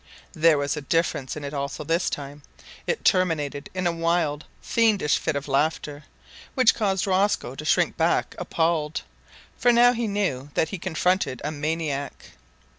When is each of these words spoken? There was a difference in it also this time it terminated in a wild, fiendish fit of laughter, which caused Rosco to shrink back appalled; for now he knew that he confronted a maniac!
There 0.33 0.57
was 0.57 0.75
a 0.75 0.81
difference 0.81 1.37
in 1.37 1.43
it 1.43 1.53
also 1.53 1.83
this 1.83 2.09
time 2.09 2.41
it 2.87 3.05
terminated 3.05 3.69
in 3.75 3.85
a 3.85 3.91
wild, 3.91 4.45
fiendish 4.59 5.19
fit 5.19 5.35
of 5.35 5.47
laughter, 5.47 6.05
which 6.55 6.73
caused 6.73 7.05
Rosco 7.05 7.53
to 7.53 7.63
shrink 7.65 7.97
back 7.97 8.33
appalled; 8.39 9.03
for 9.59 9.71
now 9.71 9.93
he 9.93 10.07
knew 10.07 10.49
that 10.55 10.69
he 10.69 10.79
confronted 10.79 11.39
a 11.43 11.51
maniac! 11.51 12.31